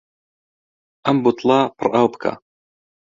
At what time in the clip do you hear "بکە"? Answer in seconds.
2.13-2.33